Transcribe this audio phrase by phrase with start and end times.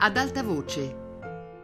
[0.00, 0.94] Ad alta voce,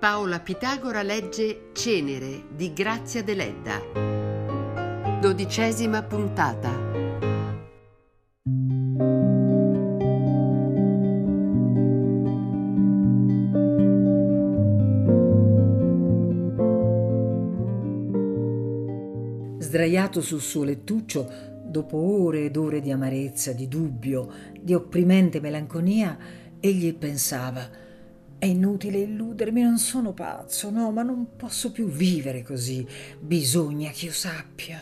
[0.00, 3.80] Paola Pitagora legge Cenere di Grazia Deledda.
[5.20, 6.72] Dodicesima puntata.
[19.58, 21.30] Sdraiato sul suo lettuccio,
[21.64, 24.28] dopo ore ed ore di amarezza, di dubbio,
[24.60, 26.18] di opprimente melanconia,
[26.58, 27.83] egli pensava
[28.44, 32.86] è inutile illudermi, non sono pazzo, no, ma non posso più vivere così.
[33.18, 34.78] Bisogna che io sappia.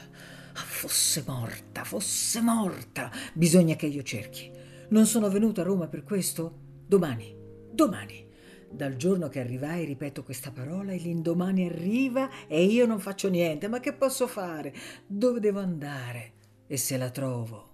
[0.55, 3.11] Ah, fosse morta, fosse morta.
[3.33, 4.51] Bisogna che io cerchi.
[4.89, 6.59] Non sono venuto a Roma per questo?
[6.87, 7.35] Domani,
[7.71, 8.27] domani.
[8.69, 13.69] Dal giorno che arrivai ripeto questa parola e l'indomani arriva e io non faccio niente.
[13.69, 14.75] Ma che posso fare?
[15.07, 16.33] Dove devo andare?
[16.67, 17.72] E se la trovo?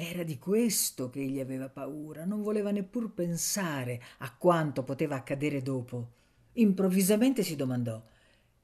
[0.00, 5.60] Era di questo che egli aveva paura, non voleva neppur pensare a quanto poteva accadere
[5.60, 6.10] dopo.
[6.52, 8.00] Improvvisamente si domandò: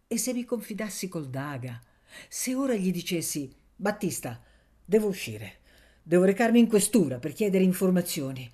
[0.07, 1.81] e se mi confidassi col Daga?
[2.29, 4.41] Se ora gli dicessi: Battista,
[4.85, 5.55] devo uscire,
[6.05, 8.49] devo recarmi in questura per chiedere informazioni.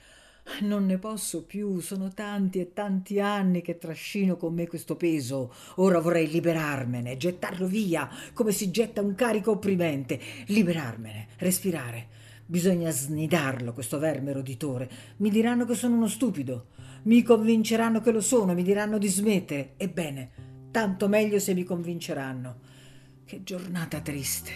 [0.62, 5.52] Non ne posso più, sono tanti e tanti anni che trascino con me questo peso.
[5.76, 12.18] Ora vorrei liberarmene, gettarlo via, come si getta un carico opprimente, liberarmene, respirare
[12.50, 14.90] Bisogna snidarlo, questo verme roditore.
[15.18, 16.70] Mi diranno che sono uno stupido.
[17.04, 19.74] Mi convinceranno che lo sono, mi diranno di smettere.
[19.76, 20.30] Ebbene,
[20.72, 22.56] tanto meglio se mi convinceranno.
[23.24, 24.50] Che giornata triste.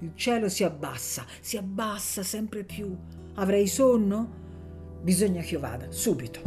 [0.00, 2.94] Il cielo si abbassa, si abbassa sempre più.
[3.36, 5.00] Avrei sonno?
[5.00, 6.42] Bisogna che io vada, subito.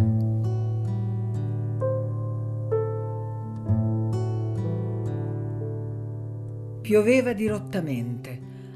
[6.82, 8.31] Pioveva dirottamente.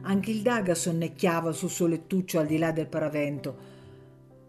[0.08, 3.58] Anche il Daga sonnecchiava sul suo lettuccio al di là del paravento.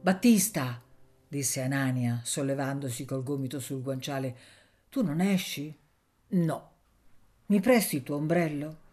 [0.03, 0.83] Battista,
[1.27, 4.37] disse Anania, sollevandosi col gomito sul guanciale,
[4.91, 5.75] tu non esci?
[6.29, 6.71] No.
[7.47, 8.85] Mi presti il tuo ombrello?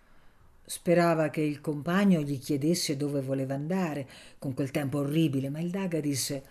[0.63, 4.07] Sperava che il compagno gli chiedesse dove voleva andare
[4.39, 6.45] con quel tempo orribile, ma il Daga disse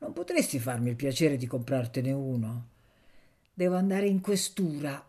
[0.00, 2.66] Non potresti farmi il piacere di comprartene uno?
[3.54, 5.02] Devo andare in questura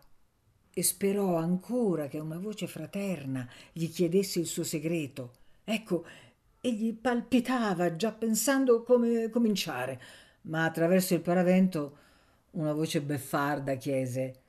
[0.74, 5.32] e sperò ancora che una voce fraterna gli chiedesse il suo segreto.
[5.64, 6.04] Ecco,
[6.60, 10.00] egli palpitava già pensando come cominciare,
[10.42, 11.98] ma attraverso il paravento
[12.52, 14.40] una voce beffarda chiese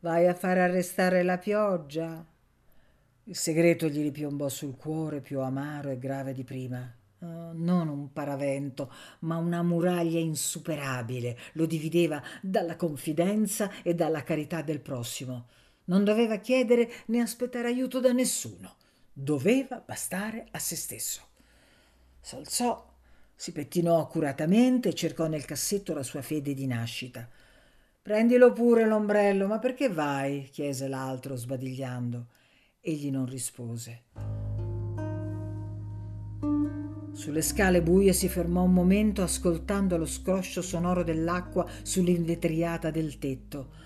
[0.00, 2.24] Vai a far arrestare la pioggia?
[3.24, 6.94] Il segreto gli ripiombò sul cuore più amaro e grave di prima.
[7.18, 14.62] Uh, non un paravento, ma una muraglia insuperabile lo divideva dalla confidenza e dalla carità
[14.62, 15.46] del prossimo.
[15.86, 18.76] Non doveva chiedere né aspettare aiuto da nessuno.
[19.12, 21.22] Doveva bastare a se stesso.
[22.20, 22.94] S'alzò,
[23.34, 27.28] si pettinò accuratamente e cercò nel cassetto la sua fede di nascita.
[28.02, 30.48] Prendilo pure l'ombrello, ma perché vai?
[30.50, 32.26] chiese l'altro sbadigliando.
[32.80, 34.04] Egli non rispose.
[37.12, 43.85] Sulle scale buie si fermò un momento ascoltando lo scroscio sonoro dell'acqua sull'invetriata del tetto.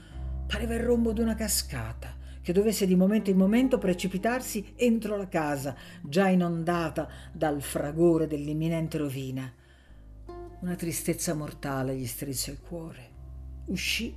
[0.50, 2.12] Pareva il rombo di una cascata
[2.42, 8.98] che dovesse di momento in momento precipitarsi entro la casa, già inondata dal fragore dell'imminente
[8.98, 9.48] rovina.
[10.58, 13.10] Una tristezza mortale gli strinse il cuore.
[13.66, 14.12] Uscì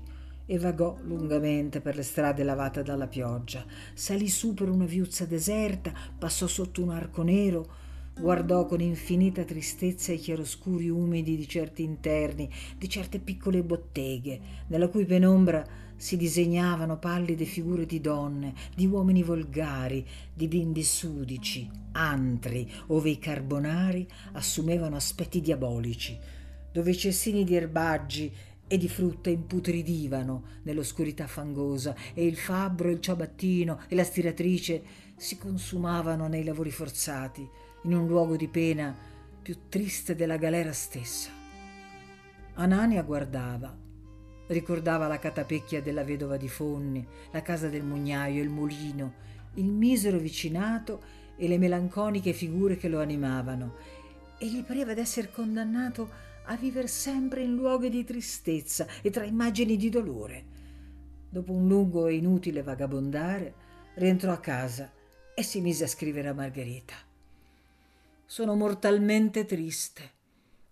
[0.47, 3.63] e vagò lungamente per le strade lavate dalla pioggia.
[3.93, 7.75] Salì su per una viuzza deserta, passò sotto un arco nero,
[8.19, 14.87] guardò con infinita tristezza i chiaroscuri umidi di certi interni, di certe piccole botteghe, nella
[14.87, 22.69] cui penombra si disegnavano pallide figure di donne, di uomini volgari, di bimbi sudici, antri,
[22.87, 26.17] ove i carbonari assumevano aspetti diabolici,
[26.71, 28.31] dove i cestini di erbaggi
[28.67, 34.83] e di frutta imputridivano nell'oscurità fangosa e il fabbro, il ciabattino e la stiratrice
[35.15, 37.47] si consumavano nei lavori forzati,
[37.83, 38.95] in un luogo di pena
[39.41, 41.29] più triste della galera stessa.
[42.55, 43.82] Anania guardava
[44.53, 49.13] Ricordava la catapecchia della vedova di Fonni, la casa del mugnaio, il mulino,
[49.55, 51.01] il misero vicinato
[51.35, 53.73] e le melanconiche figure che lo animavano,
[54.37, 56.07] e gli pareva d'essere condannato
[56.45, 60.43] a vivere sempre in luoghi di tristezza e tra immagini di dolore.
[61.29, 63.55] Dopo un lungo e inutile vagabondare,
[63.95, 64.91] rientrò a casa
[65.33, 66.93] e si mise a scrivere a Margherita.
[68.23, 70.11] Sono mortalmente triste.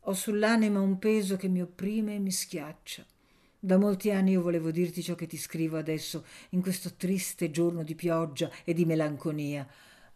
[0.01, 3.03] Ho sull'anima un peso che mi opprime e mi schiaccia.
[3.63, 7.83] Da molti anni io volevo dirti ciò che ti scrivo adesso, in questo triste giorno
[7.83, 9.67] di pioggia e di melanconia.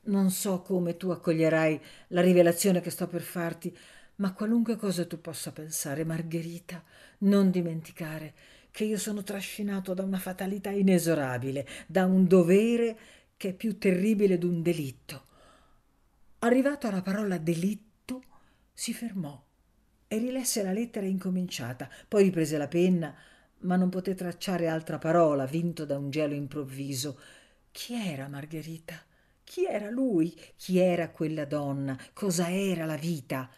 [0.06, 3.71] Non so come tu accoglierai la rivelazione che sto per farti,
[4.18, 6.81] Ma qualunque cosa tu possa pensare, Margherita,
[7.19, 8.33] non dimenticare
[8.71, 12.97] che io sono trascinato da una fatalità inesorabile, da un dovere
[13.36, 15.25] che è più terribile d'un delitto.
[16.39, 18.24] Arrivato alla parola delitto,
[18.74, 19.44] si fermò
[20.07, 23.13] e rilesse la lettera incominciata, poi riprese la penna,
[23.66, 27.20] ma non poté tracciare altra parola, vinto da un gelo improvviso.
[27.72, 29.04] Chi era Margherita?
[29.44, 30.34] Chi era lui?
[30.56, 31.98] Chi era quella donna?
[32.14, 33.50] Cosa era la vita?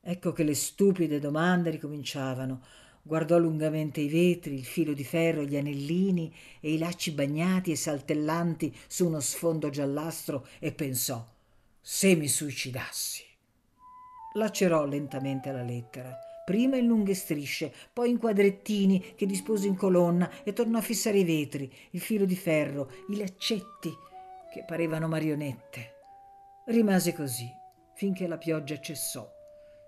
[0.00, 2.64] Ecco che le stupide domande ricominciavano.
[3.02, 7.76] Guardò lungamente i vetri, il filo di ferro, gli anellini e i lacci bagnati e
[7.76, 11.28] saltellanti su uno sfondo giallastro e pensò:
[11.80, 13.24] se mi suicidassi.
[14.34, 20.30] Lacerò lentamente la lettera, prima in lunghe strisce, poi in quadrettini che dispose in colonna
[20.42, 23.92] e tornò a fissare i vetri, il filo di ferro, i laccetti
[24.52, 25.94] che parevano marionette.
[26.66, 27.50] Rimase così
[27.94, 29.28] finché la pioggia cessò,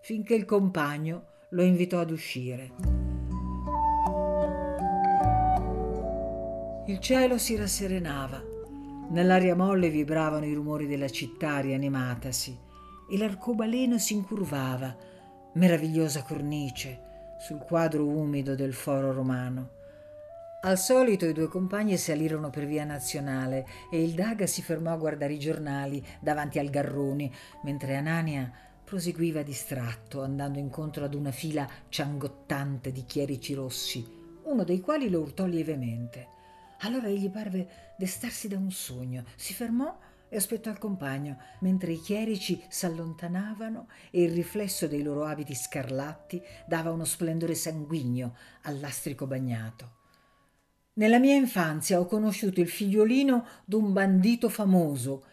[0.03, 2.73] finché il compagno lo invitò ad uscire.
[6.87, 8.43] Il cielo si rasserenava,
[9.11, 12.59] nell'aria molle vibravano i rumori della città rianimatasi
[13.11, 14.95] e l'arcobaleno si incurvava,
[15.55, 17.01] meravigliosa cornice,
[17.39, 19.83] sul quadro umido del foro romano.
[20.62, 24.97] Al solito i due compagni salirono per via nazionale e il Daga si fermò a
[24.97, 27.33] guardare i giornali davanti al Garroni,
[27.65, 28.51] mentre Anania
[28.83, 34.06] proseguiva distratto, andando incontro ad una fila ciangottante di chierici rossi,
[34.45, 36.29] uno dei quali lo urtò lievemente.
[36.81, 39.97] Allora egli parve destarsi da un sogno, si fermò
[40.34, 46.42] e aspettò il compagno, mentre i chierici s'allontanavano e il riflesso dei loro abiti scarlatti
[46.66, 49.92] dava uno splendore sanguigno al lastrico bagnato.
[50.94, 55.25] Nella mia infanzia ho conosciuto il figliolino d'un bandito famoso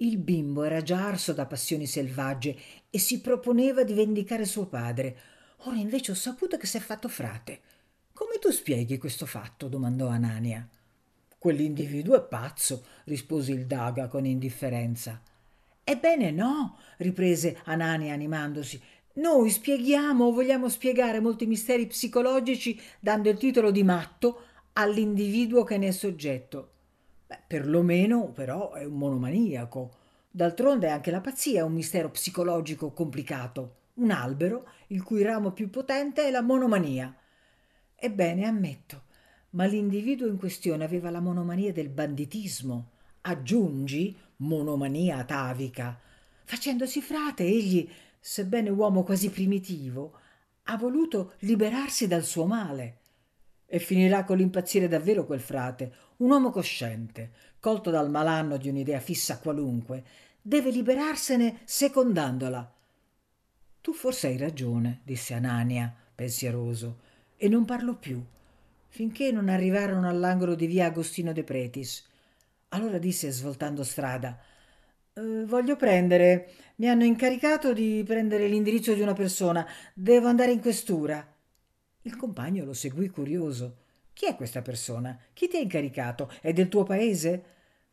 [0.00, 2.56] il bimbo era già arso da passioni selvagge
[2.88, 5.18] e si proponeva di vendicare suo padre.
[5.62, 7.60] Ora invece ho saputo che si è fatto frate.
[8.12, 9.66] Come tu spieghi questo fatto?
[9.66, 10.68] domandò Anania.
[11.38, 15.22] Quell'individuo è pazzo, rispose il Daga con indifferenza.
[15.84, 18.82] Ebbene no, riprese Anania animandosi.
[19.14, 24.42] Noi spieghiamo o vogliamo spiegare molti misteri psicologici dando il titolo di matto
[24.74, 26.72] all'individuo che ne è soggetto.
[27.26, 29.94] Beh, perlomeno però è un monomaniaco.
[30.30, 35.70] D'altronde anche la pazzia è un mistero psicologico complicato, un albero il cui ramo più
[35.70, 37.14] potente è la monomania.
[37.94, 39.04] Ebbene, ammetto,
[39.50, 42.90] ma l'individuo in questione aveva la monomania del banditismo.
[43.22, 45.98] Aggiungi monomania atavica.
[46.44, 47.88] Facendosi frate, egli,
[48.20, 50.12] sebbene uomo quasi primitivo,
[50.64, 52.98] ha voluto liberarsi dal suo male.
[53.66, 59.00] E finirà con l'impazzire davvero quel frate, un uomo cosciente, colto dal malanno di un'idea
[59.00, 60.04] fissa qualunque,
[60.40, 62.74] deve liberarsene secondandola.
[63.80, 67.00] Tu forse hai ragione, disse Anania, pensieroso,
[67.36, 68.22] e non parlo più,
[68.88, 72.06] finché non arrivarono all'angolo di via Agostino de Pretis.
[72.70, 74.38] Allora disse, svoltando strada,
[75.14, 80.60] eh, voglio prendere, mi hanno incaricato di prendere l'indirizzo di una persona, devo andare in
[80.60, 81.26] questura.
[82.02, 83.78] Il compagno lo seguì curioso.
[84.12, 85.18] Chi è questa persona?
[85.32, 86.30] Chi ti ha incaricato?
[86.40, 87.44] È del tuo paese?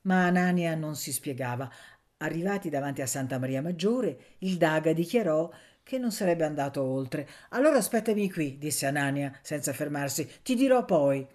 [0.02, 1.72] Ma Anania non si spiegava.
[2.18, 5.52] Arrivati davanti a Santa Maria Maggiore, il Daga dichiarò
[5.86, 7.30] che non sarebbe andato oltre.
[7.50, 10.28] Allora aspettami qui, disse Anania, senza fermarsi.
[10.42, 11.26] Ti dirò poi.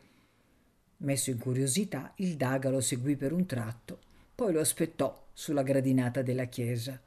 [0.99, 4.00] Messo in curiosità, il Daga lo seguì per un tratto,
[4.35, 7.00] poi lo aspettò sulla gradinata della chiesa.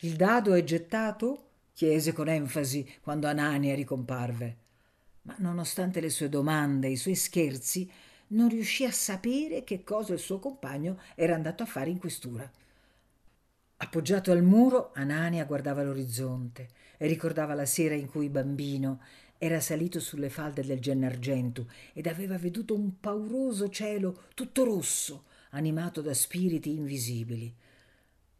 [0.00, 1.46] Il dado è gettato?
[1.72, 4.56] chiese con enfasi quando Anania ricomparve.
[5.22, 7.90] Ma nonostante le sue domande e i suoi scherzi,
[8.28, 12.48] non riuscì a sapere che cosa il suo compagno era andato a fare in questura.
[13.82, 16.68] Appoggiato al muro, Anania guardava l'orizzonte
[16.98, 19.00] e ricordava la sera in cui bambino
[19.38, 26.02] era salito sulle falde del Gennargentu ed aveva veduto un pauroso cielo tutto rosso, animato
[26.02, 27.52] da spiriti invisibili.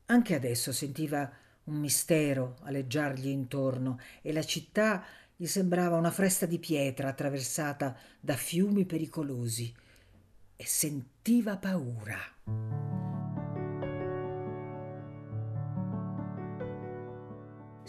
[0.06, 1.32] Anche adesso sentiva
[1.64, 5.02] un mistero aleggiargli intorno e la città
[5.34, 9.74] gli sembrava una fresta di pietra attraversata da fiumi pericolosi
[10.54, 13.09] e sentiva paura.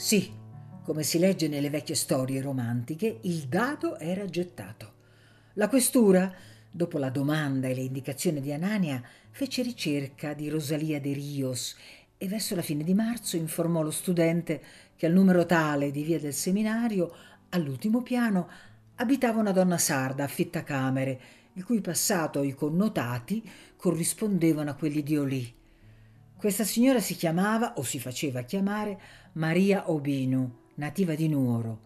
[0.02, 0.32] Sì,
[0.84, 4.94] come si legge nelle vecchie storie romantiche, il dado era gettato.
[5.54, 6.34] La questura,
[6.72, 11.76] dopo la domanda e le indicazioni di Anania, fece ricerca di Rosalia de Rios
[12.18, 14.64] e verso la fine di marzo informò lo studente
[14.96, 17.14] che al numero tale di via del seminario,
[17.50, 18.50] all'ultimo piano,
[18.96, 21.22] abitava una donna sarda affittacamere,
[21.54, 25.60] il cui passato e i connotati corrispondevano a quelli di Olì.
[26.42, 29.00] Questa signora si chiamava, o si faceva chiamare,
[29.34, 31.82] Maria Obinu, nativa di Nuoro.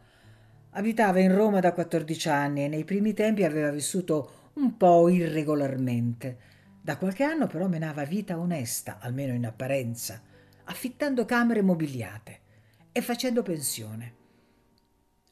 [0.69, 6.37] Abitava in Roma da 14 anni e nei primi tempi aveva vissuto un po' irregolarmente.
[6.81, 10.21] Da qualche anno però menava vita onesta, almeno in apparenza,
[10.63, 12.39] affittando camere mobiliate
[12.93, 14.13] e facendo pensione.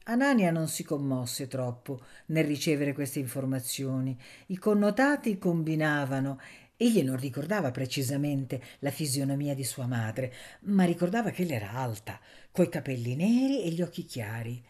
[0.06, 4.14] Anania non si commosse troppo nel ricevere queste informazioni.
[4.48, 6.38] I connotati combinavano
[6.76, 12.18] Egli non ricordava precisamente la fisionomia di sua madre, ma ricordava che ella era alta,
[12.50, 14.60] coi capelli neri e gli occhi chiari.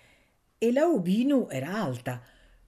[0.59, 2.23] E la Ubinu era alta,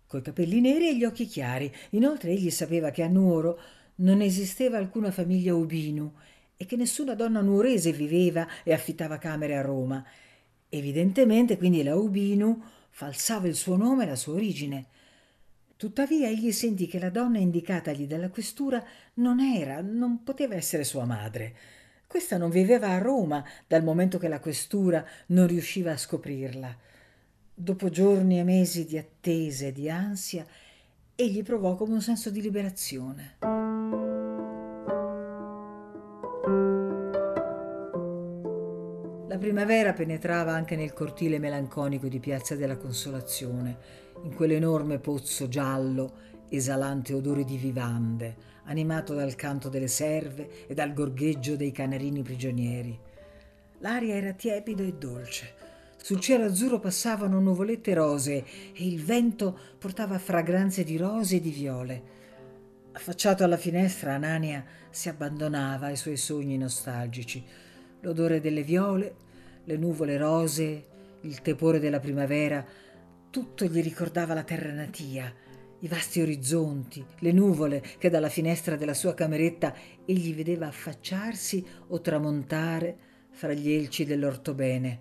[0.07, 1.71] coi capelli neri e gli occhi chiari.
[1.91, 3.61] Inoltre egli sapeva che a Nuoro
[3.97, 6.13] non esisteva alcuna famiglia Ubinu
[6.57, 10.05] e che nessuna donna nuorese viveva e affittava camere a Roma.
[10.69, 14.87] Evidentemente quindi la Ubinu falsava il suo nome e la sua origine.
[15.77, 18.83] Tuttavia egli sentì che la donna indicatagli dalla questura
[19.15, 21.55] non era, non poteva essere sua madre.
[22.07, 26.75] Questa non viveva a Roma dal momento che la questura non riusciva a scoprirla.
[27.53, 30.47] Dopo giorni e mesi di attesa e di ansia,
[31.15, 33.66] egli provò come un senso di liberazione.
[39.57, 43.79] Primavera penetrava anche nel cortile melanconico di Piazza della Consolazione
[44.25, 46.13] in quell'enorme pozzo giallo
[46.51, 53.01] esalante odore di vivande, animato dal canto delle serve e dal gorgheggio dei canarini prigionieri.
[53.79, 55.55] L'aria era tiepida e dolce.
[55.97, 58.45] Sul cielo azzurro passavano nuvolette rosee
[58.75, 62.03] e il vento portava fragranze di rose e di viole.
[62.93, 67.43] Affacciato alla finestra, Anania si abbandonava ai suoi sogni nostalgici.
[68.01, 69.25] L'odore delle viole,
[69.67, 70.85] le nuvole rosee,
[71.23, 72.65] il tepore della primavera
[73.31, 75.31] tutto gli ricordava la terra natia,
[75.81, 79.75] i vasti orizzonti, le nuvole che dalla finestra della sua cameretta
[80.07, 82.97] egli vedeva affacciarsi o tramontare
[83.33, 85.01] fra gli elci dell'ortobene.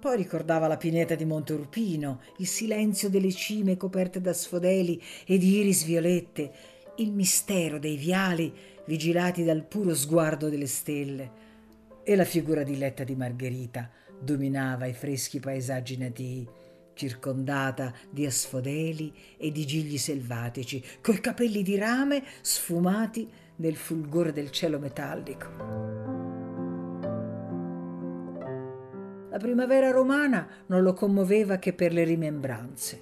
[0.00, 5.36] Poi ricordava la pineta di Monte Urpino, il silenzio delle cime coperte da sfodeli e
[5.36, 6.52] di iris violette,
[6.96, 8.50] il mistero dei viali
[8.86, 11.39] vigilati dal puro sguardo delle stelle.
[12.10, 13.88] E la figura diletta di Margherita
[14.20, 16.48] dominava i freschi paesaggi natii
[16.92, 24.50] circondata di asfodeli e di gigli selvatici, coi capelli di rame sfumati nel fulgore del
[24.50, 25.46] cielo metallico.
[29.30, 33.00] La primavera romana non lo commoveva che per le rimembranze.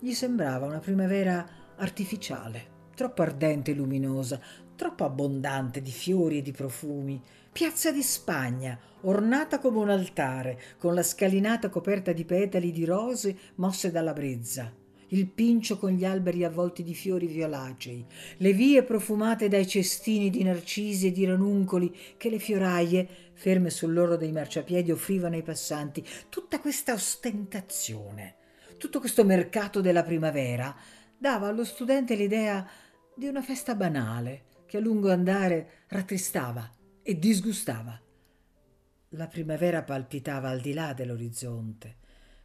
[0.00, 4.40] Gli sembrava una primavera artificiale, troppo ardente e luminosa,
[4.80, 7.20] troppo abbondante di fiori e di profumi,
[7.52, 13.36] Piazza di Spagna, ornata come un altare, con la scalinata coperta di petali di rose
[13.56, 14.72] mosse dalla brezza,
[15.08, 18.02] il pincio con gli alberi avvolti di fiori violacei,
[18.38, 24.16] le vie profumate dai cestini di narcisi e di ranuncoli che le fioraie, ferme sull'oro
[24.16, 28.36] dei marciapiedi, offrivano ai passanti, tutta questa ostentazione,
[28.78, 30.74] tutto questo mercato della primavera,
[31.18, 32.66] dava allo studente l'idea
[33.14, 36.72] di una festa banale che a lungo andare rattristava
[37.02, 38.00] e disgustava.
[39.14, 41.96] La primavera palpitava al di là dell'orizzonte.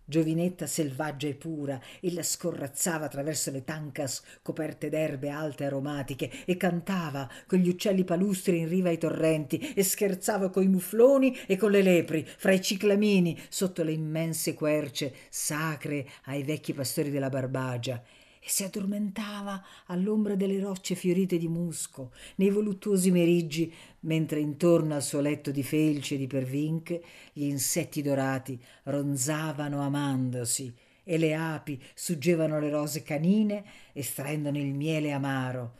[0.03, 6.57] Giovinetta selvaggia e pura, ella scorrazzava attraverso le tancas coperte d'erbe alte e aromatiche e
[6.57, 11.69] cantava con gli uccelli palustri in riva ai torrenti e scherzava coi mufloni e con
[11.69, 18.03] le lepri fra i ciclamini sotto le immense querce sacre ai vecchi pastori della Barbagia
[18.45, 25.01] e si addormentava all'ombra delle rocce fiorite di musco, nei voluttuosi meriggi, mentre intorno al
[25.01, 30.71] suo letto di felci e di pervinche gli insetti dorati ronzavano amandosi
[31.03, 35.77] e le api suggevano le rose canine estraendone il miele amaro,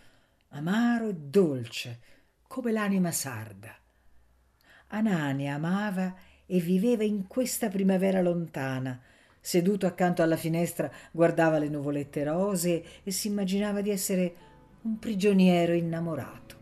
[0.49, 1.99] amaro e dolce,
[2.47, 3.77] come l'anima sarda.
[4.87, 6.15] Anania amava
[6.47, 8.99] e viveva in questa primavera lontana,
[9.45, 14.33] Seduto accanto alla finestra guardava le nuvolette rosee e si immaginava di essere
[14.81, 16.55] un prigioniero innamorato.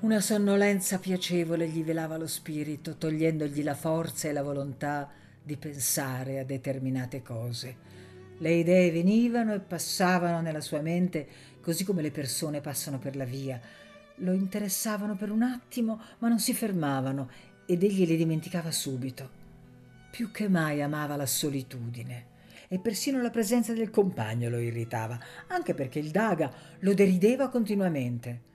[0.00, 5.08] Una sonnolenza piacevole gli velava lo spirito, togliendogli la forza e la volontà
[5.42, 7.76] di pensare a determinate cose.
[8.36, 11.26] Le idee venivano e passavano nella sua mente
[11.62, 13.58] così come le persone passano per la via.
[14.16, 17.30] Lo interessavano per un attimo, ma non si fermavano
[17.64, 19.39] ed egli le dimenticava subito.
[20.10, 22.26] Più che mai amava la solitudine
[22.68, 28.48] e persino la presenza del compagno lo irritava, anche perché il Daga lo derideva continuamente.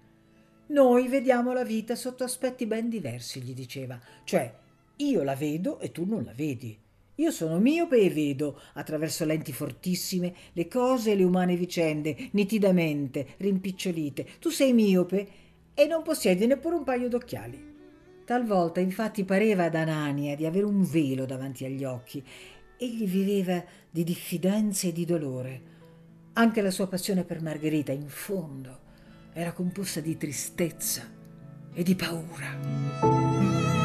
[0.68, 4.54] Noi vediamo la vita sotto aspetti ben diversi, gli diceva, cioè
[4.98, 6.78] io la vedo e tu non la vedi.
[7.16, 13.36] Io sono miope e vedo, attraverso lenti fortissime, le cose e le umane vicende, nitidamente,
[13.38, 14.28] rimpicciolite.
[14.40, 15.28] Tu sei miope
[15.74, 17.75] e non possiedi neppure un paio d'occhiali.
[18.26, 22.24] Talvolta infatti pareva ad Anania di avere un velo davanti agli occhi.
[22.76, 25.62] Egli viveva di diffidenza e di dolore.
[26.34, 28.80] Anche la sua passione per Margherita, in fondo,
[29.32, 31.04] era composta di tristezza
[31.72, 33.85] e di paura.